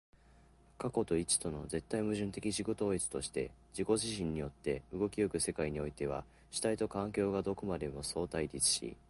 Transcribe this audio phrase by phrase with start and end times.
[0.79, 8.95] 多と一との絶対矛盾的自己同一として自己自身によって動き行く世界においては、主体と環境とがどこまでも相対立し、